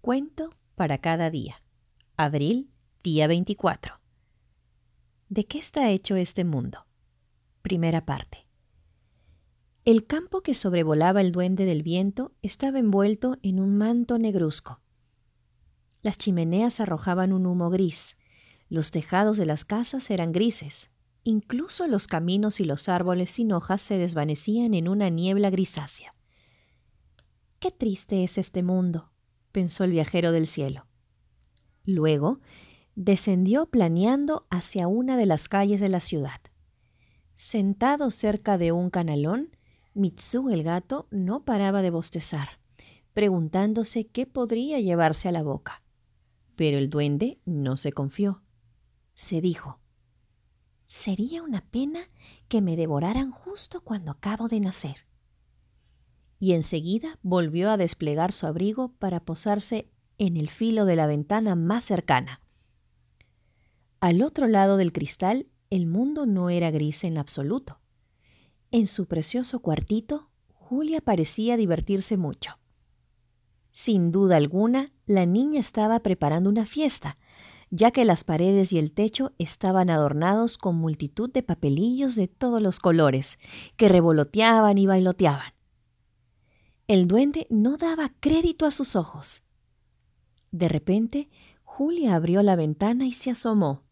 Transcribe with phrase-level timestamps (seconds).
[0.00, 1.62] cuento para cada día.
[2.16, 2.70] Abril,
[3.02, 4.00] día 24.
[5.28, 6.86] ¿De qué está hecho este mundo?
[7.60, 8.46] Primera parte.
[9.84, 14.80] El campo que sobrevolaba el duende del viento estaba envuelto en un manto negruzco.
[16.02, 18.16] Las chimeneas arrojaban un humo gris,
[18.70, 20.90] los tejados de las casas eran grises,
[21.24, 26.14] incluso los caminos y los árboles sin hojas se desvanecían en una niebla grisácea.
[27.58, 29.09] Qué triste es este mundo,
[29.52, 30.86] pensó el viajero del cielo.
[31.84, 32.40] Luego
[32.94, 36.40] descendió planeando hacia una de las calles de la ciudad.
[37.36, 39.56] Sentado cerca de un canalón,
[39.94, 42.60] Mitsu el gato no paraba de bostezar,
[43.12, 45.82] preguntándose qué podría llevarse a la boca.
[46.56, 48.42] Pero el duende no se confió.
[49.14, 49.80] Se dijo,
[50.86, 52.00] Sería una pena
[52.48, 55.09] que me devoraran justo cuando acabo de nacer
[56.40, 61.54] y enseguida volvió a desplegar su abrigo para posarse en el filo de la ventana
[61.54, 62.40] más cercana.
[64.00, 67.78] Al otro lado del cristal, el mundo no era gris en absoluto.
[68.70, 72.58] En su precioso cuartito, Julia parecía divertirse mucho.
[73.72, 77.18] Sin duda alguna, la niña estaba preparando una fiesta,
[77.70, 82.62] ya que las paredes y el techo estaban adornados con multitud de papelillos de todos
[82.62, 83.38] los colores,
[83.76, 85.52] que revoloteaban y bailoteaban.
[86.90, 89.44] El duende no daba crédito a sus ojos.
[90.50, 91.28] De repente,
[91.62, 93.84] Julia abrió la ventana y se asomó.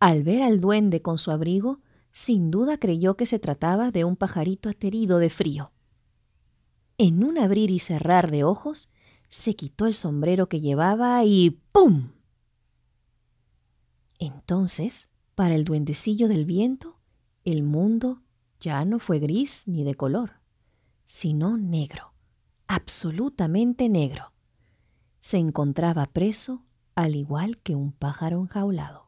[0.00, 1.78] Al ver al duende con su abrigo,
[2.10, 5.70] sin duda creyó que se trataba de un pajarito aterido de frío.
[6.98, 8.90] En un abrir y cerrar de ojos,
[9.28, 12.08] se quitó el sombrero que llevaba y ¡pum!
[14.18, 16.98] Entonces, para el duendecillo del viento,
[17.44, 18.22] el mundo
[18.58, 20.35] ya no fue gris ni de color
[21.06, 22.12] sino negro,
[22.66, 24.32] absolutamente negro.
[25.20, 29.05] Se encontraba preso al igual que un pájaro enjaulado.